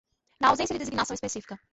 [0.39, 1.59] na ausência de designação específica.